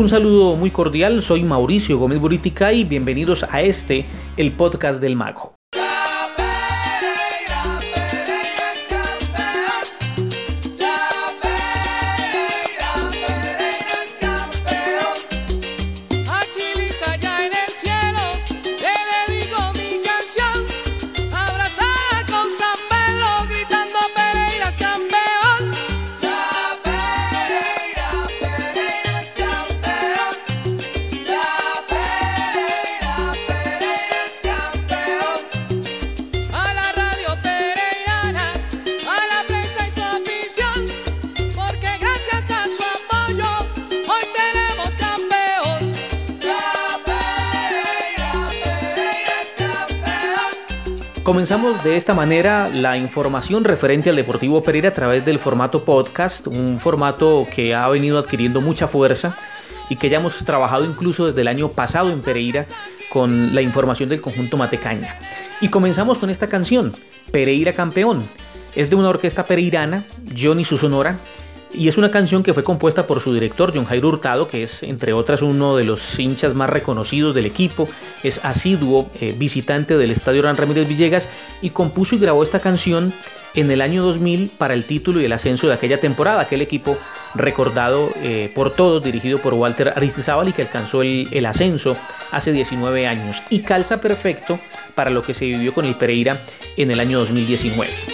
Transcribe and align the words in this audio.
Un 0.00 0.08
saludo 0.08 0.56
muy 0.56 0.70
cordial, 0.70 1.20
soy 1.20 1.44
Mauricio 1.44 1.98
Gómez 1.98 2.18
Buritica 2.18 2.72
y 2.72 2.84
bienvenidos 2.84 3.44
a 3.44 3.60
este, 3.60 4.06
el 4.38 4.52
podcast 4.52 4.98
del 4.98 5.14
mago. 5.14 5.59
Comenzamos 51.30 51.84
de 51.84 51.96
esta 51.96 52.12
manera 52.12 52.68
la 52.68 52.98
información 52.98 53.62
referente 53.62 54.10
al 54.10 54.16
Deportivo 54.16 54.64
Pereira 54.64 54.88
a 54.88 54.92
través 54.92 55.24
del 55.24 55.38
formato 55.38 55.84
podcast, 55.84 56.48
un 56.48 56.80
formato 56.80 57.46
que 57.54 57.72
ha 57.72 57.88
venido 57.88 58.18
adquiriendo 58.18 58.60
mucha 58.60 58.88
fuerza 58.88 59.36
y 59.88 59.94
que 59.94 60.08
ya 60.08 60.18
hemos 60.18 60.44
trabajado 60.44 60.84
incluso 60.84 61.28
desde 61.28 61.42
el 61.42 61.46
año 61.46 61.68
pasado 61.68 62.10
en 62.10 62.20
Pereira 62.20 62.66
con 63.10 63.54
la 63.54 63.62
información 63.62 64.08
del 64.08 64.20
conjunto 64.20 64.56
Matecaña. 64.56 65.14
Y 65.60 65.68
comenzamos 65.68 66.18
con 66.18 66.30
esta 66.30 66.48
canción, 66.48 66.92
Pereira 67.30 67.72
Campeón. 67.72 68.18
Es 68.74 68.90
de 68.90 68.96
una 68.96 69.10
orquesta 69.10 69.44
pereirana, 69.44 70.04
Johnny 70.36 70.64
su 70.64 70.78
Sonora, 70.78 71.16
y 71.72 71.88
es 71.88 71.96
una 71.96 72.10
canción 72.10 72.42
que 72.42 72.54
fue 72.54 72.62
compuesta 72.62 73.06
por 73.06 73.20
su 73.20 73.32
director, 73.32 73.72
John 73.74 73.84
Jairo 73.84 74.08
Hurtado, 74.08 74.48
que 74.48 74.62
es 74.62 74.82
entre 74.82 75.12
otras 75.12 75.42
uno 75.42 75.76
de 75.76 75.84
los 75.84 76.18
hinchas 76.18 76.54
más 76.54 76.70
reconocidos 76.70 77.34
del 77.34 77.46
equipo, 77.46 77.88
es 78.22 78.44
asiduo 78.44 79.10
eh, 79.20 79.34
visitante 79.36 79.96
del 79.96 80.10
Estadio 80.10 80.42
Ran 80.42 80.56
Ramírez 80.56 80.88
Villegas 80.88 81.28
y 81.62 81.70
compuso 81.70 82.14
y 82.14 82.18
grabó 82.18 82.42
esta 82.42 82.60
canción 82.60 83.12
en 83.54 83.70
el 83.70 83.80
año 83.80 84.02
2000 84.02 84.52
para 84.58 84.74
el 84.74 84.84
título 84.84 85.20
y 85.20 85.24
el 85.24 85.32
ascenso 85.32 85.66
de 85.66 85.74
aquella 85.74 86.00
temporada, 86.00 86.42
aquel 86.42 86.60
equipo 86.60 86.96
recordado 87.34 88.10
eh, 88.16 88.50
por 88.54 88.72
todos, 88.72 89.02
dirigido 89.02 89.38
por 89.38 89.54
Walter 89.54 89.92
Aristizábal 89.96 90.48
y 90.48 90.52
que 90.52 90.62
alcanzó 90.62 91.02
el, 91.02 91.28
el 91.32 91.46
ascenso 91.46 91.96
hace 92.30 92.52
19 92.52 93.06
años. 93.06 93.42
Y 93.50 93.60
calza 93.60 94.00
perfecto 94.00 94.58
para 94.94 95.10
lo 95.10 95.22
que 95.22 95.34
se 95.34 95.46
vivió 95.46 95.72
con 95.72 95.84
el 95.84 95.94
Pereira 95.94 96.40
en 96.76 96.90
el 96.90 97.00
año 97.00 97.18
2019 97.20 98.09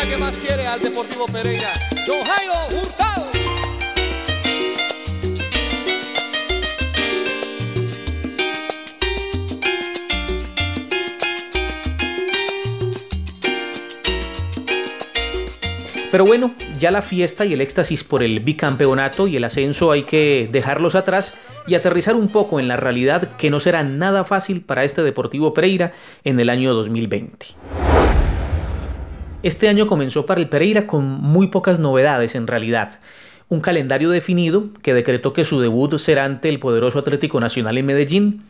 que 0.00 0.16
más 0.16 0.38
quiere 0.38 0.66
al 0.66 0.80
Deportivo 0.80 1.26
Pereira, 1.26 1.70
Hurtado. 2.08 3.28
Pero 16.10 16.24
bueno, 16.24 16.52
ya 16.78 16.90
la 16.90 17.02
fiesta 17.02 17.44
y 17.44 17.52
el 17.52 17.60
éxtasis 17.60 18.02
por 18.02 18.22
el 18.22 18.40
bicampeonato 18.40 19.28
y 19.28 19.36
el 19.36 19.44
ascenso 19.44 19.92
hay 19.92 20.04
que 20.04 20.48
dejarlos 20.50 20.94
atrás 20.94 21.38
y 21.66 21.74
aterrizar 21.74 22.16
un 22.16 22.28
poco 22.28 22.58
en 22.58 22.66
la 22.66 22.76
realidad 22.76 23.36
que 23.36 23.50
no 23.50 23.60
será 23.60 23.82
nada 23.82 24.24
fácil 24.24 24.62
para 24.62 24.84
este 24.84 25.02
Deportivo 25.02 25.52
Pereira 25.52 25.92
en 26.24 26.40
el 26.40 26.48
año 26.48 26.72
2020. 26.72 27.81
Este 29.42 29.68
año 29.68 29.88
comenzó 29.88 30.24
para 30.24 30.40
el 30.40 30.48
Pereira 30.48 30.86
con 30.86 31.04
muy 31.04 31.48
pocas 31.48 31.80
novedades 31.80 32.36
en 32.36 32.46
realidad. 32.46 33.00
Un 33.48 33.60
calendario 33.60 34.08
definido 34.10 34.68
que 34.82 34.94
decretó 34.94 35.32
que 35.32 35.44
su 35.44 35.60
debut 35.60 35.98
será 35.98 36.24
ante 36.24 36.48
el 36.48 36.60
poderoso 36.60 37.00
Atlético 37.00 37.40
Nacional 37.40 37.76
en 37.76 37.86
Medellín, 37.86 38.44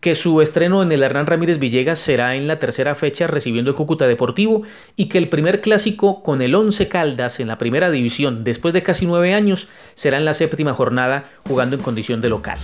que 0.00 0.14
su 0.14 0.42
estreno 0.42 0.82
en 0.82 0.92
el 0.92 1.02
Hernán 1.02 1.26
Ramírez 1.26 1.58
Villegas 1.58 2.00
será 2.00 2.36
en 2.36 2.48
la 2.48 2.58
tercera 2.58 2.94
fecha 2.94 3.26
recibiendo 3.26 3.70
el 3.70 3.76
Cúcuta 3.76 4.06
Deportivo 4.06 4.62
y 4.94 5.06
que 5.06 5.16
el 5.16 5.30
primer 5.30 5.62
clásico 5.62 6.22
con 6.22 6.42
el 6.42 6.54
Once 6.54 6.86
Caldas 6.86 7.40
en 7.40 7.48
la 7.48 7.56
primera 7.56 7.90
división 7.90 8.44
después 8.44 8.74
de 8.74 8.82
casi 8.82 9.06
nueve 9.06 9.32
años 9.32 9.68
será 9.94 10.18
en 10.18 10.26
la 10.26 10.34
séptima 10.34 10.74
jornada 10.74 11.30
jugando 11.48 11.76
en 11.76 11.82
condición 11.82 12.20
de 12.20 12.28
local. 12.28 12.58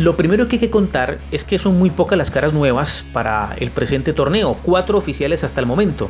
Lo 0.00 0.16
primero 0.16 0.48
que 0.48 0.56
hay 0.56 0.60
que 0.60 0.70
contar 0.70 1.18
es 1.30 1.44
que 1.44 1.58
son 1.58 1.78
muy 1.78 1.90
pocas 1.90 2.16
las 2.16 2.30
caras 2.30 2.54
nuevas 2.54 3.04
para 3.12 3.54
el 3.58 3.70
presente 3.70 4.14
torneo, 4.14 4.56
cuatro 4.62 4.96
oficiales 4.96 5.44
hasta 5.44 5.60
el 5.60 5.66
momento. 5.66 6.08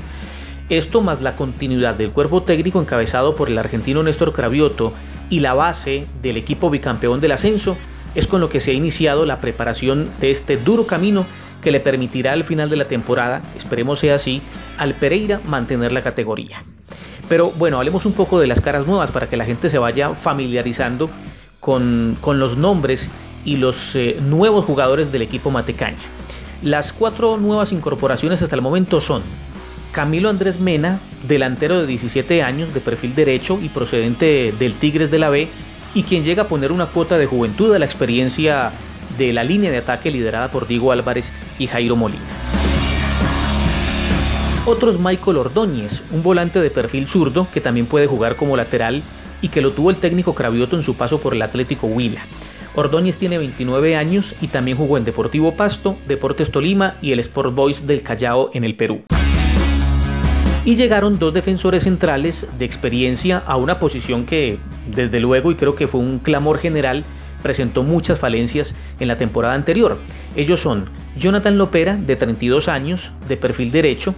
Esto 0.68 1.00
más 1.00 1.22
la 1.22 1.32
continuidad 1.32 1.96
del 1.96 2.12
cuerpo 2.12 2.44
técnico 2.44 2.80
encabezado 2.80 3.34
por 3.34 3.48
el 3.48 3.58
argentino 3.58 4.04
Néstor 4.04 4.32
Cravioto 4.32 4.92
y 5.28 5.40
la 5.40 5.54
base 5.54 6.04
del 6.22 6.36
equipo 6.36 6.70
bicampeón 6.70 7.20
del 7.20 7.32
ascenso 7.32 7.76
es 8.14 8.28
con 8.28 8.40
lo 8.40 8.48
que 8.48 8.60
se 8.60 8.70
ha 8.70 8.74
iniciado 8.74 9.26
la 9.26 9.40
preparación 9.40 10.08
de 10.20 10.30
este 10.30 10.56
duro 10.56 10.86
camino 10.86 11.26
que 11.60 11.72
le 11.72 11.80
permitirá 11.80 12.32
al 12.32 12.44
final 12.44 12.70
de 12.70 12.76
la 12.76 12.84
temporada, 12.84 13.42
esperemos 13.56 13.98
sea 13.98 14.14
así, 14.14 14.40
al 14.78 14.94
Pereira 14.94 15.40
mantener 15.48 15.90
la 15.90 16.02
categoría. 16.02 16.62
Pero 17.28 17.50
bueno, 17.50 17.78
hablemos 17.78 18.06
un 18.06 18.12
poco 18.12 18.38
de 18.38 18.46
las 18.46 18.60
caras 18.60 18.86
nuevas 18.86 19.10
para 19.10 19.26
que 19.26 19.36
la 19.36 19.46
gente 19.46 19.68
se 19.68 19.78
vaya 19.78 20.10
familiarizando 20.10 21.10
con, 21.58 22.16
con 22.20 22.38
los 22.38 22.56
nombres 22.56 23.10
y 23.44 23.56
los 23.56 23.94
eh, 23.94 24.18
nuevos 24.20 24.64
jugadores 24.64 25.12
del 25.12 25.22
equipo 25.22 25.50
Matecaña. 25.50 25.98
Las 26.62 26.92
cuatro 26.92 27.36
nuevas 27.36 27.72
incorporaciones 27.72 28.42
hasta 28.42 28.56
el 28.56 28.62
momento 28.62 29.00
son 29.00 29.22
Camilo 29.92 30.28
Andrés 30.28 30.60
Mena, 30.60 31.00
delantero 31.26 31.80
de 31.80 31.86
17 31.86 32.42
años 32.42 32.72
de 32.74 32.80
perfil 32.80 33.14
derecho 33.14 33.58
y 33.60 33.68
procedente 33.68 34.54
del 34.58 34.74
Tigres 34.74 35.10
de 35.10 35.18
la 35.18 35.30
B, 35.30 35.48
y 35.94 36.04
quien 36.04 36.22
llega 36.22 36.44
a 36.44 36.48
poner 36.48 36.70
una 36.70 36.86
cuota 36.86 37.18
de 37.18 37.26
juventud 37.26 37.74
a 37.74 37.78
la 37.78 37.86
experiencia 37.86 38.72
de 39.18 39.32
la 39.32 39.42
línea 39.42 39.70
de 39.70 39.78
ataque 39.78 40.10
liderada 40.10 40.50
por 40.50 40.68
Diego 40.68 40.92
Álvarez 40.92 41.32
y 41.58 41.66
Jairo 41.66 41.96
Molina. 41.96 42.22
Otros 44.66 45.00
Michael 45.00 45.38
Ordóñez, 45.38 46.02
un 46.12 46.22
volante 46.22 46.60
de 46.60 46.70
perfil 46.70 47.08
zurdo 47.08 47.48
que 47.52 47.60
también 47.60 47.86
puede 47.86 48.06
jugar 48.06 48.36
como 48.36 48.56
lateral 48.56 49.02
y 49.42 49.48
que 49.48 49.62
lo 49.62 49.72
tuvo 49.72 49.90
el 49.90 49.96
técnico 49.96 50.34
Cravioto 50.34 50.76
en 50.76 50.82
su 50.82 50.94
paso 50.94 51.20
por 51.20 51.34
el 51.34 51.42
Atlético 51.42 51.86
Huila. 51.86 52.20
Ordóñez 52.74 53.16
tiene 53.16 53.38
29 53.38 53.96
años 53.96 54.34
y 54.40 54.46
también 54.46 54.76
jugó 54.76 54.96
en 54.96 55.04
Deportivo 55.04 55.56
Pasto, 55.56 55.96
Deportes 56.06 56.52
Tolima 56.52 56.96
y 57.02 57.10
el 57.10 57.18
Sport 57.18 57.54
Boys 57.54 57.86
del 57.86 58.02
Callao 58.02 58.50
en 58.54 58.62
el 58.62 58.76
Perú. 58.76 59.02
Y 60.64 60.76
llegaron 60.76 61.18
dos 61.18 61.34
defensores 61.34 61.84
centrales 61.84 62.46
de 62.58 62.64
experiencia 62.64 63.42
a 63.44 63.56
una 63.56 63.78
posición 63.80 64.24
que, 64.24 64.58
desde 64.86 65.18
luego, 65.18 65.50
y 65.50 65.56
creo 65.56 65.74
que 65.74 65.88
fue 65.88 66.00
un 66.00 66.18
clamor 66.18 66.58
general, 66.58 67.02
presentó 67.42 67.82
muchas 67.82 68.18
falencias 68.18 68.74
en 69.00 69.08
la 69.08 69.18
temporada 69.18 69.54
anterior. 69.54 69.98
Ellos 70.36 70.60
son 70.60 70.90
Jonathan 71.16 71.58
Lopera, 71.58 71.96
de 71.96 72.14
32 72.14 72.68
años, 72.68 73.10
de 73.26 73.36
perfil 73.36 73.72
derecho, 73.72 74.14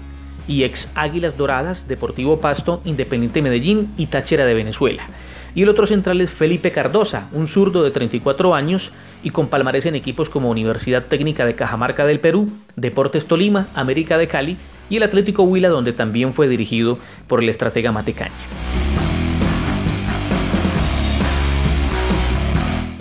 y 0.47 0.65
ex 0.65 0.91
Águilas 0.95 1.39
Doradas, 1.39 1.89
Deportivo 1.89 2.39
Pasto, 2.39 2.83
Independiente 2.85 3.41
Medellín 3.41 3.93
y 3.97 4.07
Táchira 4.07 4.45
de 4.45 4.55
Venezuela. 4.55 5.07
Y 5.55 5.63
el 5.63 5.69
otro 5.69 5.87
central 5.87 6.21
es 6.21 6.31
Felipe 6.31 6.73
Cardosa, 6.73 7.29
un 7.33 7.47
zurdo 7.47 7.83
de 7.83 7.91
34 7.91 8.55
años 8.55 8.91
y 9.23 9.31
con 9.31 9.49
palmarés 9.49 9.87
en 9.87 9.95
equipos 9.95 10.31
como 10.31 10.51
Universidad 10.51 11.07
Técnica 11.07 11.45
de 11.45 11.55
Cajamarca 11.55 12.07
del 12.07 12.21
Perú, 12.21 12.51
Deportes 12.77 13.27
Tolima, 13.27 13.69
América 13.75 14.17
de 14.17 14.29
Cali 14.29 14.57
y 14.89 14.97
el 14.97 15.03
Atlético 15.03 15.43
Huila, 15.43 15.69
donde 15.69 15.93
también 15.93 16.33
fue 16.33 16.49
dirigido 16.49 16.99
por 17.29 17.43
el 17.43 17.49
estratega 17.49 17.93
Matecaña. 17.93 18.33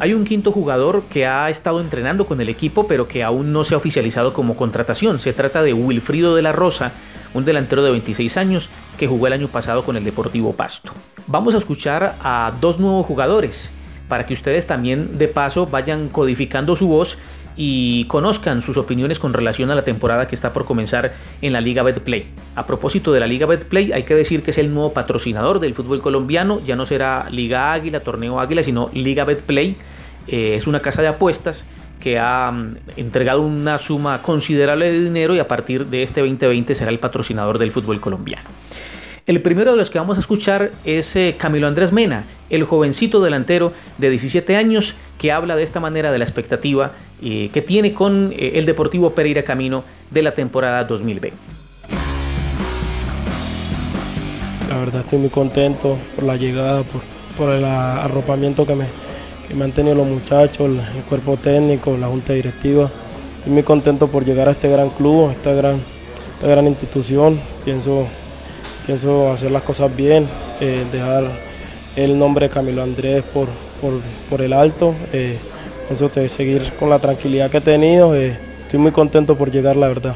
Hay 0.02 0.16
un 0.16 0.26
quinto 0.26 0.52
jugador 0.52 1.04
que 1.04 1.28
ha 1.28 1.48
estado 1.52 1.80
entrenando 1.80 2.26
con 2.26 2.42
el 2.42 2.50
equipo, 2.50 2.88
pero 2.88 3.08
que 3.08 3.24
aún 3.24 3.54
no 3.54 3.64
se 3.64 3.76
ha 3.76 3.78
oficializado 3.78 4.34
como 4.34 4.58
contratación. 4.58 5.22
Se 5.22 5.32
trata 5.32 5.62
de 5.62 5.74
Wilfrido 5.74 6.36
de 6.36 6.42
la 6.42 6.52
Rosa, 6.52 6.94
un 7.36 7.46
delantero 7.46 7.84
de 7.84 7.92
26 7.92 8.36
años 8.36 8.70
que 8.98 9.06
jugó 9.06 9.28
el 9.28 9.34
año 9.34 9.48
pasado 9.48 9.84
con 9.84 9.96
el 9.98 10.04
Deportivo 10.04 10.54
Pasto. 10.54 10.92
Vamos 11.28 11.54
a 11.54 11.60
escuchar 11.60 12.16
a 12.24 12.52
dos 12.60 12.80
nuevos 12.80 13.06
jugadores 13.06 13.70
para 14.08 14.26
que 14.26 14.34
ustedes 14.34 14.66
también 14.66 15.20
de 15.20 15.28
paso 15.28 15.68
vayan 15.68 16.10
codificando 16.10 16.76
su 16.76 16.88
voz 16.88 17.20
y 17.56 18.06
conozcan 18.06 18.62
sus 18.62 18.78
opiniones 18.78 19.20
con 19.20 19.34
relación 19.34 19.72
a 19.72 19.76
la 19.76 19.84
temporada 19.84 20.28
que 20.28 20.36
está 20.36 20.54
por 20.54 20.66
comenzar 20.66 21.14
en 21.42 21.54
la 21.54 21.62
Liga 21.62 21.84
Betplay. 21.84 22.26
A 22.56 22.66
propósito 22.66 23.12
de 23.12 23.20
la 23.20 23.28
Liga 23.28 23.46
Betplay, 23.46 23.92
hay 23.92 24.04
que 24.04 24.16
decir 24.16 24.44
que 24.44 24.52
es 24.52 24.58
el 24.58 24.74
nuevo 24.74 24.94
patrocinador 24.94 25.60
del 25.60 25.74
fútbol 25.74 26.02
colombiano, 26.02 26.62
ya 26.66 26.76
no 26.76 26.86
será 26.86 27.28
Liga 27.30 27.74
Águila, 27.74 28.00
Torneo 28.00 28.40
Águila, 28.40 28.64
sino 28.64 28.90
Liga 28.94 29.26
Betplay. 29.26 29.76
Eh, 30.28 30.56
es 30.56 30.68
una 30.68 30.80
casa 30.80 31.02
de 31.02 31.08
apuestas 31.08 31.66
que 32.00 32.20
ha 32.20 32.52
mm, 32.52 32.76
entregado 32.98 33.42
una 33.42 33.78
suma 33.78 34.22
considerable 34.22 34.92
de 34.92 35.02
dinero 35.04 35.36
y 35.36 35.40
a 35.40 35.48
partir 35.48 35.86
de 35.86 36.04
este 36.04 36.22
2020 36.22 36.76
será 36.76 36.92
el 36.92 37.00
patrocinador 37.00 37.58
del 37.60 37.72
fútbol 37.72 38.02
colombiano. 38.02 38.50
El 39.28 39.40
primero 39.42 39.72
de 39.72 39.78
los 39.78 39.92
que 39.92 40.00
vamos 40.00 40.18
a 40.18 40.20
escuchar 40.20 40.72
es 40.84 41.16
eh, 41.16 41.36
Camilo 41.38 41.68
Andrés 41.68 41.92
Mena, 41.92 42.24
el 42.50 42.64
jovencito 42.64 43.22
delantero 43.22 43.72
de 44.00 44.10
17 44.10 44.56
años 44.56 44.96
que 45.20 45.32
habla 45.32 45.56
de 45.56 45.62
esta 45.62 45.80
manera 45.80 46.12
de 46.12 46.18
la 46.18 46.24
expectativa 46.24 46.94
eh, 47.22 47.52
que 47.54 47.62
tiene 47.62 47.94
con 47.94 48.34
eh, 48.36 48.54
el 48.56 48.66
Deportivo 48.66 49.12
Pereira 49.12 49.44
Camino 49.44 49.84
de 50.10 50.24
la 50.24 50.34
temporada 50.34 50.84
2020. 50.86 51.38
La 54.70 54.78
verdad 54.78 55.02
estoy 55.02 55.20
muy 55.20 55.30
contento 55.30 56.00
por 56.16 56.24
la 56.24 56.36
llegada, 56.36 56.84
por, 57.38 57.50
el 57.52 57.64
arropamiento 57.64 58.66
que 58.66 58.74
me, 58.76 59.64
han 59.64 59.72
tenido 59.72 59.96
los 59.96 60.08
muchachos, 60.08 60.68
el, 60.68 61.04
cuerpo 61.04 61.38
técnico, 61.38 61.96
la 61.96 62.08
junta 62.08 62.34
directiva. 62.34 62.90
Estoy 63.38 63.54
muy 63.54 63.64
contento 63.64 64.08
por 64.08 64.26
llegar 64.26 64.48
a 64.48 64.52
este 64.52 64.68
gran 64.68 64.90
club, 64.90 65.30
a 65.30 65.34
esta 65.34 65.54
gran, 65.54 65.80
esta 66.36 66.48
gran 66.48 66.66
institución. 66.66 67.40
Pienso, 67.64 68.08
pienso 68.86 69.32
hacer 69.32 69.52
las 69.52 69.64
cosas 69.64 69.96
bien, 69.96 70.28
eh, 70.60 70.86
dejar 70.92 71.26
el 71.96 72.18
nombre 72.18 72.48
de 72.48 72.54
Camilo 72.54 72.84
Andrés 72.84 73.24
por, 73.24 73.48
por, 74.30 74.42
el 74.42 74.54
alto. 74.54 74.96
Eh, 75.12 75.38
pienso 75.88 76.10
seguir 76.28 76.74
con 76.80 76.90
la 76.90 77.00
tranquilidad 77.00 77.50
que 77.50 77.58
he 77.58 77.62
tenido. 77.62 78.16
Eh, 78.16 78.40
estoy 78.62 78.80
muy 78.80 78.92
contento 78.92 79.38
por 79.38 79.52
llegar, 79.52 79.76
la 79.78 79.88
verdad. 79.88 80.16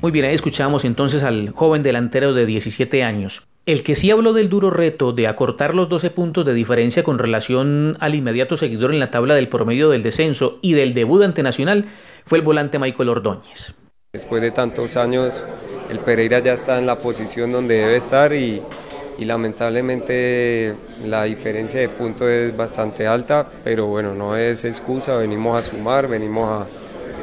Muy 0.00 0.10
bien, 0.10 0.24
ahí 0.24 0.34
escuchamos 0.34 0.84
entonces 0.84 1.22
al 1.22 1.50
joven 1.50 1.82
delantero 1.82 2.34
de 2.34 2.44
17 2.44 3.04
años. 3.04 3.46
El 3.66 3.84
que 3.84 3.94
sí 3.94 4.10
habló 4.10 4.32
del 4.32 4.48
duro 4.48 4.70
reto 4.70 5.12
de 5.12 5.28
acortar 5.28 5.72
los 5.76 5.88
12 5.88 6.10
puntos 6.10 6.44
de 6.44 6.52
diferencia 6.52 7.04
con 7.04 7.20
relación 7.20 7.96
al 8.00 8.16
inmediato 8.16 8.56
seguidor 8.56 8.92
en 8.92 8.98
la 8.98 9.12
tabla 9.12 9.36
del 9.36 9.48
promedio 9.48 9.88
del 9.90 10.02
descenso 10.02 10.58
y 10.60 10.72
del 10.72 10.94
debut 10.94 11.22
ante 11.22 11.44
Nacional 11.44 11.84
fue 12.24 12.38
el 12.38 12.44
volante 12.44 12.80
Michael 12.80 13.10
Ordóñez. 13.10 13.74
Después 14.12 14.42
de 14.42 14.50
tantos 14.50 14.96
años, 14.96 15.44
el 15.92 16.00
Pereira 16.00 16.40
ya 16.40 16.54
está 16.54 16.78
en 16.78 16.86
la 16.86 16.98
posición 16.98 17.52
donde 17.52 17.76
debe 17.76 17.96
estar 17.96 18.32
y, 18.32 18.62
lamentablemente 19.18 20.74
la 21.04 21.22
diferencia 21.22 21.78
de 21.78 21.88
puntos 21.88 22.26
es 22.28 22.56
bastante 22.56 23.06
alta, 23.06 23.46
pero 23.62 23.86
bueno, 23.86 24.14
no 24.14 24.36
es 24.36 24.64
excusa, 24.64 25.16
venimos 25.16 25.56
a 25.56 25.70
sumar, 25.70 26.08
venimos 26.08 26.66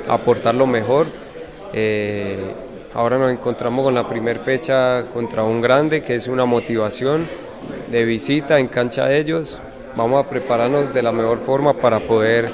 a, 0.07 0.13
aportar 0.13 0.56
lo 0.56 0.66
mejor. 0.66 1.07
Eh, 1.74 2.38
Ahora 2.92 3.19
nos 3.19 3.31
encontramos 3.31 3.86
con 3.86 3.94
la 3.94 4.07
primera 4.07 4.39
fecha 4.39 5.06
contra 5.13 5.44
un 5.44 5.62
grande, 5.62 6.01
que 6.01 6.16
es 6.16 6.27
una 6.27 6.45
motivación 6.45 7.27
de 7.92 8.04
visita 8.04 8.57
en 8.57 8.68
cancha 8.68 9.06
de 9.06 9.19
ellos. 9.19 9.60
Vamos 9.95 10.25
a 10.25 10.27
prepararnos 10.27 10.92
de 10.92 11.04
la 11.04 11.12
mejor 11.12 11.39
forma 11.39 11.74
para 11.74 12.00
poder 12.00 12.50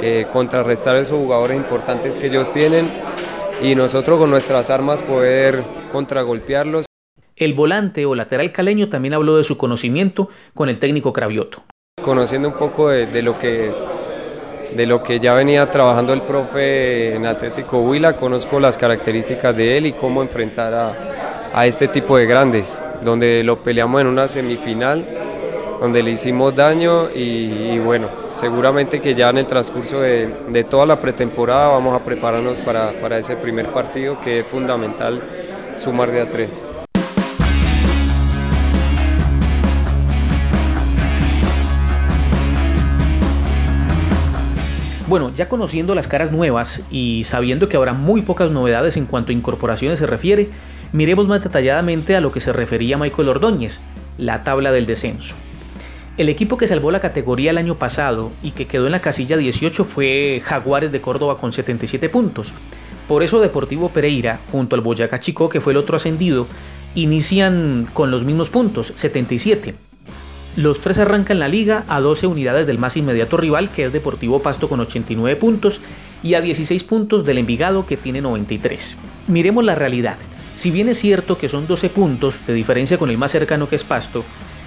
eh, 0.00 0.26
contrarrestar 0.32 0.94
esos 0.94 1.18
jugadores 1.18 1.56
importantes 1.56 2.18
que 2.18 2.28
ellos 2.28 2.52
tienen 2.52 2.88
y 3.62 3.74
nosotros 3.74 4.18
con 4.18 4.30
nuestras 4.30 4.70
armas 4.70 5.02
poder 5.02 5.62
contragolpearlos. 5.92 6.86
El 7.36 7.54
volante 7.54 8.06
o 8.06 8.14
lateral 8.14 8.52
caleño 8.52 8.88
también 8.88 9.14
habló 9.14 9.36
de 9.36 9.44
su 9.44 9.56
conocimiento 9.56 10.28
con 10.54 10.68
el 10.68 10.78
técnico 10.78 11.12
Cravioto. 11.12 11.62
Conociendo 12.02 12.48
un 12.48 12.54
poco 12.54 12.88
de 12.88 13.22
lo 13.22 13.38
que 13.38 13.72
de 14.74 14.86
lo 14.86 15.02
que 15.02 15.18
ya 15.20 15.34
venía 15.34 15.70
trabajando 15.70 16.12
el 16.12 16.22
profe 16.22 17.14
en 17.14 17.26
Atlético 17.26 17.80
Huila, 17.80 18.16
conozco 18.16 18.60
las 18.60 18.78
características 18.78 19.56
de 19.56 19.76
él 19.76 19.86
y 19.86 19.92
cómo 19.92 20.22
enfrentar 20.22 20.74
a, 21.52 21.66
este 21.66 21.88
tipo 21.88 22.16
de 22.16 22.26
grandes, 22.26 22.84
donde 23.02 23.42
lo 23.42 23.58
peleamos 23.58 24.00
en 24.00 24.06
una 24.06 24.28
semifinal, 24.28 25.04
donde 25.80 26.02
le 26.02 26.10
hicimos 26.10 26.54
daño 26.54 27.08
y, 27.14 27.78
bueno, 27.78 28.08
seguramente 28.34 29.00
que 29.00 29.14
ya 29.14 29.30
en 29.30 29.38
el 29.38 29.46
transcurso 29.46 30.00
de, 30.00 30.66
toda 30.68 30.84
la 30.84 31.00
pretemporada 31.00 31.68
vamos 31.68 31.98
a 31.98 32.04
prepararnos 32.04 32.60
para, 32.60 32.92
para 33.00 33.18
ese 33.18 33.34
primer 33.34 33.68
partido 33.72 34.20
que 34.20 34.40
es 34.40 34.46
fundamental 34.46 35.22
sumar 35.76 36.10
de 36.10 36.20
a 36.20 36.28
tres. 36.28 36.50
Bueno, 45.08 45.32
ya 45.34 45.48
conociendo 45.48 45.94
las 45.96 46.06
caras 46.06 46.30
nuevas 46.30 46.82
y 46.90 47.24
sabiendo 47.24 47.68
que 47.68 47.76
habrá 47.76 47.94
muy 47.94 48.20
pocas 48.22 48.50
novedades 48.50 48.96
en 48.96 49.06
cuanto 49.06 49.32
a 49.32 49.34
incorporaciones 49.34 49.98
se 49.98 50.06
refiere, 50.06 50.50
miremos 50.92 51.26
más 51.26 51.42
detalladamente 51.42 52.14
a 52.14 52.20
lo 52.20 52.30
que 52.30 52.40
se 52.40 52.52
refería 52.52 52.98
Michael 52.98 53.30
Ordóñez, 53.30 53.80
la 54.18 54.42
tabla 54.42 54.70
del 54.70 54.86
descenso. 54.86 55.34
El 56.16 56.28
equipo 56.28 56.58
que 56.58 56.68
salvó 56.68 56.90
la 56.90 57.00
categoría 57.00 57.50
el 57.50 57.58
año 57.58 57.76
pasado 57.76 58.32
y 58.42 58.50
que 58.50 58.66
quedó 58.66 58.86
en 58.86 58.92
la 58.92 59.00
casilla 59.00 59.36
18 59.36 59.84
fue 59.84 60.42
Jaguares 60.44 60.92
de 60.92 61.00
Córdoba 61.00 61.38
con 61.38 61.52
77 61.52 62.08
puntos. 62.08 62.52
Por 63.08 63.22
eso 63.22 63.40
Deportivo 63.40 63.88
Pereira, 63.88 64.40
junto 64.52 64.76
al 64.76 64.82
Boyacá 64.82 65.18
Chico, 65.18 65.48
que 65.48 65.60
fue 65.60 65.72
el 65.72 65.78
otro 65.78 65.96
ascendido, 65.96 66.46
inician 66.94 67.88
con 67.92 68.10
los 68.10 68.24
mismos 68.24 68.50
puntos, 68.50 68.92
77. 68.96 69.74
Los 70.56 70.80
tres 70.80 70.98
arrancan 70.98 71.38
la 71.38 71.48
liga 71.48 71.84
a 71.88 72.00
12 72.00 72.26
unidades 72.26 72.66
del 72.66 72.78
más 72.78 72.96
inmediato 72.96 73.36
rival, 73.36 73.70
que 73.70 73.84
es 73.84 73.92
Deportivo 73.92 74.42
Pasto 74.42 74.68
con 74.68 74.80
89 74.80 75.36
puntos, 75.36 75.80
y 76.22 76.34
a 76.34 76.40
16 76.40 76.84
puntos 76.84 77.24
del 77.24 77.38
Envigado, 77.38 77.86
que 77.86 77.96
tiene 77.96 78.20
93. 78.20 78.96
Miremos 79.28 79.64
la 79.64 79.74
realidad. 79.74 80.16
Si 80.54 80.70
bien 80.70 80.88
es 80.88 80.98
cierto 80.98 81.38
que 81.38 81.48
son 81.48 81.66
12 81.66 81.88
puntos 81.88 82.34
de 82.46 82.52
diferencia 82.52 82.98
con 82.98 83.10
el 83.10 83.16
más 83.16 83.30
cercano 83.30 83.68
que 83.68 83.76
es 83.76 83.84
Pasto, 83.84 84.24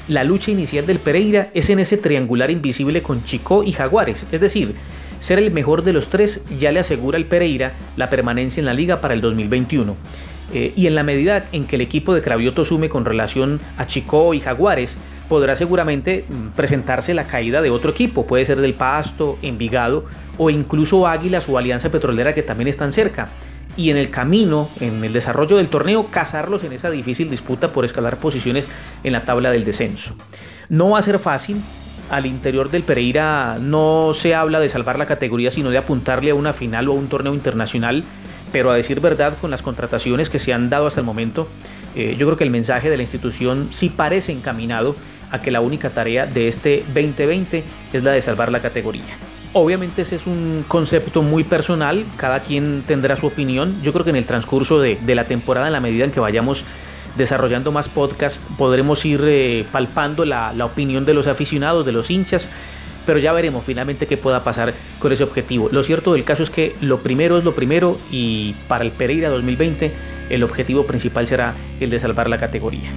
la 0.08 0.24
lucha 0.24 0.52
inicial 0.52 0.86
del 0.86 1.00
Pereira 1.00 1.50
es 1.54 1.70
en 1.70 1.80
ese 1.80 1.98
triangular 1.98 2.52
invisible 2.52 3.02
con 3.02 3.24
Chicó 3.24 3.64
y 3.64 3.72
Jaguares, 3.72 4.26
es 4.32 4.42
decir, 4.42 4.76
ser 5.20 5.40
el 5.40 5.52
mejor 5.52 5.84
de 5.84 5.94
los 5.94 6.10
tres 6.10 6.44
ya 6.58 6.72
le 6.72 6.82
asegura 6.82 7.18
al 7.18 7.26
Pereira 7.26 7.74
la 7.96 8.10
permanencia 8.10 8.60
en 8.60 8.66
la 8.66 8.74
liga 8.74 9.00
para 9.00 9.14
el 9.14 9.22
2021. 9.22 9.96
Eh, 10.54 10.74
y 10.76 10.88
en 10.88 10.96
la 10.96 11.04
medida 11.04 11.46
en 11.52 11.66
que 11.66 11.78
el 11.78 11.82
equipo 11.82 12.14
de 12.14 12.22
Cravioto 12.22 12.66
sume 12.66 12.90
con 12.90 13.06
relación 13.06 13.62
a 13.78 13.88
Chicó 13.88 14.34
y 14.34 14.42
Jaguares, 14.42 14.98
podrá 15.30 15.56
seguramente 15.56 16.26
mm, 16.28 16.50
presentarse 16.50 17.14
la 17.14 17.26
caída 17.26 17.62
de 17.62 17.70
otro 17.70 17.92
equipo, 17.92 18.28
puede 18.28 18.46
ser 18.46 18.60
del 18.60 18.74
Pasto, 18.74 19.40
Envigado 19.42 20.06
o 20.38 20.50
incluso 20.50 21.08
Águilas 21.08 21.48
o 21.48 21.58
Alianza 21.58 21.90
Petrolera 21.90 22.34
que 22.34 22.44
también 22.44 22.68
están 22.68 22.92
cerca. 22.92 23.30
Y 23.75 23.90
en 23.90 23.98
el 23.98 24.10
camino, 24.10 24.70
en 24.80 25.04
el 25.04 25.14
desarrollo 25.14 25.58
del 25.58 25.70
torneo, 25.70 26.12
cazarlos 26.12 26.64
en 26.64 26.74
esa 26.74 26.92
difícil 26.92 27.30
disputa 27.30 27.70
por 27.74 27.86
escalar 27.86 28.18
posiciones 28.18 28.68
en 29.04 29.14
la 29.14 29.25
tabla 29.25 29.50
del 29.52 29.66
descenso. 29.66 30.16
No 30.70 30.92
va 30.92 31.00
a 31.00 31.04
ser 31.04 31.20
fácil, 31.20 31.62
al 32.10 32.25
interior 32.25 32.70
del 32.70 32.84
Pereira 32.84 33.58
no 33.60 34.12
se 34.14 34.36
habla 34.36 34.60
de 34.60 34.70
salvar 34.70 35.00
la 35.00 35.06
categoría, 35.06 35.52
sino 35.52 35.70
de 35.70 35.78
apuntarle 35.78 36.31
a 36.31 36.36
una 36.36 36.54
final 36.54 36.90
o 36.90 36.92
a 36.92 36.96
un 36.96 37.08
torneo 37.08 37.34
internacional, 37.34 38.04
pero 38.52 38.70
a 38.70 38.75
decir 38.75 39.00
verdad, 39.00 39.36
con 39.42 39.50
las 39.50 39.62
contrataciones 39.62 40.30
que 40.30 40.40
se 40.40 40.54
han 40.54 40.69
dado 40.69 40.88
hasta 40.88 41.00
el 41.00 41.06
momento, 41.06 41.47
eh, 41.95 42.16
yo 42.18 42.28
creo 42.28 42.38
que 42.38 42.44
el 42.44 42.50
mensaje 42.50 42.90
de 42.90 42.97
la 42.97 43.04
institución 43.04 43.69
sí 43.71 43.90
parece 43.90 44.31
encaminado 44.31 44.95
a 45.31 45.42
que 45.42 45.50
la 45.50 45.62
única 45.62 45.90
tarea 45.90 46.28
de 46.28 46.47
este 46.47 46.83
2020 46.94 47.64
es 47.94 48.04
la 48.04 48.12
de 48.12 48.21
salvar 48.21 48.52
la 48.52 48.62
categoría. 48.62 49.16
Obviamente 49.56 50.02
ese 50.02 50.16
es 50.16 50.26
un 50.26 50.66
concepto 50.68 51.22
muy 51.22 51.44
personal, 51.44 52.06
cada 52.18 52.40
quien 52.40 52.81
tendrá 52.88 53.16
su 53.16 53.28
opinión. 53.28 53.80
Yo 53.83 53.94
creo 53.94 54.04
que 54.04 54.10
en 54.10 54.16
el 54.16 54.26
transcurso 54.26 54.80
de, 54.80 54.98
la 55.07 55.26
temporada, 55.26 55.68
en 55.68 55.74
la 55.74 55.80
medida 55.80 56.06
en 56.06 56.12
que 56.12 56.19
vayamos 56.19 56.66
desarrollando 57.18 57.72
más 57.72 57.88
podcasts, 57.88 58.42
podremos 58.57 59.06
ir 59.06 59.22
eh, 59.24 59.64
palpando 59.72 60.26
la, 60.26 60.54
la 60.54 60.66
opinión 60.66 61.06
de 61.06 61.14
los 61.14 61.28
aficionados, 61.28 61.86
de 61.86 61.92
los 61.92 62.10
hinchas, 62.10 62.50
pero 63.06 63.19
ya 63.19 63.31
veremos 63.31 63.64
finalmente 63.64 64.07
qué 64.07 64.18
pueda 64.18 64.44
pasar 64.44 64.74
con 64.98 65.12
ese 65.12 65.24
objetivo. 65.24 65.69
Lo 65.72 65.83
cierto 65.83 66.14
del 66.14 66.24
caso 66.24 66.42
es 66.42 66.50
que 66.50 66.76
lo 66.81 67.00
primero 67.00 67.38
es 67.38 67.44
lo 67.44 67.54
primero 67.54 68.00
y 68.10 68.56
para 68.68 68.83
el 68.83 68.92
Pereira 68.92 69.30
2020 69.30 69.94
el 70.31 70.44
objetivo 70.44 70.88
principal 70.88 71.28
será 71.28 71.54
el 71.80 71.92
de 71.92 72.00
salvar 72.00 72.28
la 72.28 72.40
categoría. 72.40 72.92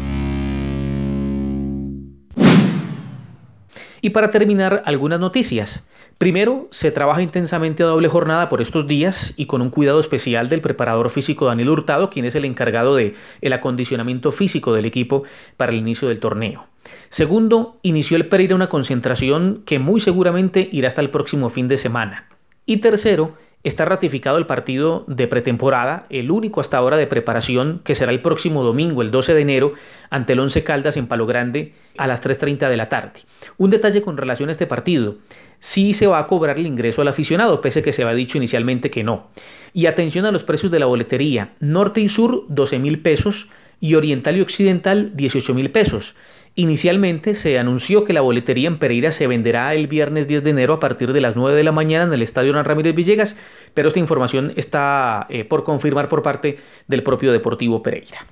Y 4.01 4.11
para 4.11 4.31
terminar, 4.31 4.83
algunas 4.87 5.19
noticias. 5.19 5.83
Primero, 6.19 6.67
se 6.71 6.91
trabaja 6.91 7.21
intensamente 7.21 7.83
a 7.83 7.87
doble 7.87 8.09
jornada 8.09 8.49
por 8.49 8.63
estos 8.63 8.87
días 8.87 9.35
y 9.37 9.45
con 9.45 9.61
un 9.61 9.69
cuidado 9.69 10.01
especial 10.01 10.49
del 10.49 10.63
preparador 10.63 11.11
físico 11.11 11.45
Daniel 11.45 11.69
Hurtado, 11.69 12.09
quien 12.09 12.25
es 12.25 12.35
el 12.35 12.47
encargado 12.47 12.97
de 12.97 13.15
el 13.43 13.53
acondicionamiento 13.53 14.33
físico 14.33 14.73
del 14.73 14.87
equipo 14.87 15.25
para 15.59 15.73
el 15.73 15.79
inicio 15.79 16.09
del 16.09 16.19
torneo. 16.19 16.69
Segundo, 17.11 17.77
inició 17.83 18.17
el 18.17 18.29
Pereira 18.29 18.55
una 18.55 18.71
concentración 18.71 19.63
que 19.67 19.79
muy 19.79 20.01
seguramente 20.01 20.67
irá 20.73 20.89
hasta 20.89 21.03
el 21.03 21.11
próximo 21.11 21.51
fin 21.51 21.69
de 21.69 21.77
semana. 21.77 22.29
Y 22.65 22.79
tercero, 22.79 23.35
Está 23.67 23.85
ratificado 23.85 24.39
el 24.39 24.47
partido 24.47 25.03
de 25.09 25.27
pretemporada, 25.27 26.07
el 26.09 26.31
único 26.31 26.61
hasta 26.61 26.77
ahora 26.77 26.97
de 26.97 27.09
preparación, 27.09 27.81
que 27.83 27.97
será 27.97 28.13
el 28.13 28.23
próximo 28.23 28.63
domingo, 28.63 29.03
el 29.03 29.11
12 29.11 29.35
de 29.35 29.41
enero, 29.41 29.73
ante 30.09 30.35
el 30.35 30.39
Once 30.39 30.63
Caldas 30.63 30.97
en 30.97 31.09
Palo 31.09 31.27
Grande 31.27 31.73
a 31.99 32.07
las 32.07 32.25
3.30 32.25 32.69
de 32.69 32.77
la 32.77 32.89
tarde. 32.89 33.23
Un 33.59 33.71
detalle 33.71 34.03
con 34.03 34.17
relación 34.17 34.51
a 34.51 34.53
este 34.53 34.69
partido. 34.69 35.17
Sí 35.59 35.95
se 35.95 36.07
va 36.07 36.21
a 36.21 36.29
cobrar 36.29 36.61
el 36.61 36.67
ingreso 36.69 37.03
al 37.03 37.09
aficionado, 37.09 37.61
pese 37.61 37.81
a 37.81 37.83
que 37.83 37.93
se 37.93 38.05
había 38.05 38.15
dicho 38.15 38.39
inicialmente 38.39 38.89
que 38.89 39.03
no. 39.03 39.31
Y 39.73 39.87
atención 39.87 40.27
a 40.27 40.31
los 40.31 40.45
precios 40.45 40.71
de 40.71 40.79
la 40.79 40.87
boletería. 40.87 41.55
Norte 41.59 42.01
y 42.01 42.09
sur, 42.09 42.45
12 42.47 42.79
mil 42.79 43.01
pesos 43.01 43.49
y 43.81 43.97
oriental 43.97 44.37
y 44.37 44.43
occidental, 44.43 45.17
18 45.17 45.55
mil 45.55 45.73
pesos. 45.73 46.15
Inicialmente 46.59 47.35
se 47.35 47.59
anunció 47.59 48.05
que 48.05 48.15
la 48.15 48.23
boletería 48.23 48.67
en 48.67 48.79
Pereira 48.79 49.11
se 49.11 49.27
venderá 49.27 49.75
el 49.75 49.89
viernes 49.89 50.27
10 50.27 50.43
de 50.43 50.49
enero 50.49 50.73
a 50.73 50.81
partir 50.81 51.13
de 51.13 51.21
las 51.21 51.37
9 51.37 51.55
de 51.55 51.63
la 51.63 51.71
mañana 51.71 52.05
en 52.05 52.13
el 52.15 52.23
Estadio 52.23 52.49
Hernán 52.49 52.65
Ramírez 52.65 52.95
Villegas, 52.95 53.37
pero 53.75 53.89
esta 53.89 54.01
información 54.01 54.55
está 54.57 55.27
eh, 55.29 55.45
por 55.45 55.65
confirmar 55.65 56.09
por 56.09 56.23
parte 56.23 56.57
del 56.89 57.03
propio 57.03 57.31
Deportivo 57.31 57.83
Pereira. 57.83 58.27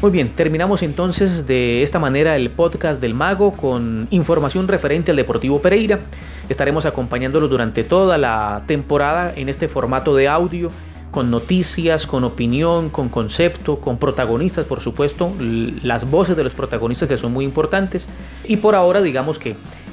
Muy 0.00 0.10
bien, 0.10 0.30
terminamos 0.30 0.82
entonces 0.82 1.46
de 1.46 1.82
esta 1.82 1.98
manera 1.98 2.34
el 2.36 2.48
podcast 2.48 3.02
del 3.02 3.12
Mago 3.12 3.52
con 3.52 4.08
información 4.12 4.66
referente 4.66 5.10
al 5.10 5.18
Deportivo 5.18 5.60
Pereira. 5.60 5.98
Estaremos 6.48 6.86
acompañándolo 6.86 7.48
durante 7.48 7.84
toda 7.84 8.16
la 8.16 8.64
temporada 8.66 9.34
en 9.36 9.50
este 9.50 9.68
formato 9.68 10.16
de 10.16 10.26
audio 10.28 10.70
con 11.14 11.30
noticias, 11.30 12.08
con 12.08 12.24
opinión, 12.24 12.90
con 12.90 13.08
concepto, 13.08 13.78
con 13.78 13.98
protagonistas, 13.98 14.64
por 14.64 14.80
supuesto, 14.80 15.32
las 15.38 16.10
voces 16.10 16.36
de 16.36 16.42
los 16.42 16.52
protagonistas 16.54 17.08
que 17.08 17.16
son 17.16 17.32
muy 17.32 17.44
importantes. 17.44 18.08
Y 18.42 18.56
por 18.56 18.74
ahora, 18.74 19.00
digamos 19.00 19.38
que 19.38 19.50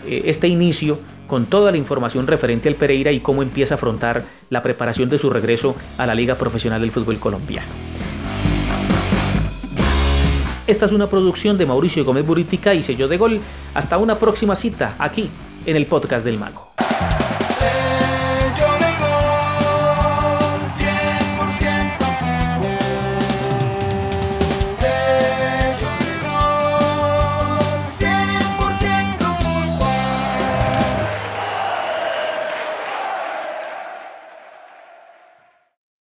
eh, 0.07 0.23
este 0.25 0.47
inicio 0.47 0.97
con 1.27 1.45
toda 1.45 1.71
la 1.71 1.77
información 1.77 2.25
referente 2.25 2.69
al 2.69 2.73
Pereira 2.73 3.11
y 3.11 3.19
cómo 3.19 3.43
empieza 3.43 3.75
a 3.75 3.77
afrontar 3.77 4.23
la 4.49 4.63
preparación 4.63 5.09
de 5.09 5.19
su 5.19 5.29
regreso 5.29 5.75
a 5.99 6.07
la 6.07 6.15
Liga 6.15 6.33
Profesional 6.39 6.81
del 6.81 6.89
Fútbol 6.89 7.19
Colombiano. 7.19 7.69
Esta 10.65 10.87
es 10.87 10.91
una 10.91 11.05
producción 11.05 11.55
de 11.55 11.67
Mauricio 11.67 12.03
Gómez 12.03 12.25
Buritica 12.25 12.73
y 12.73 12.81
sello 12.81 13.07
de 13.07 13.17
gol. 13.17 13.39
Hasta 13.75 13.99
una 13.99 14.17
próxima 14.17 14.55
cita 14.55 14.95
aquí 14.97 15.29
en 15.67 15.75
el 15.75 15.85
podcast 15.85 16.25
del 16.25 16.39
Mago. 16.39 16.71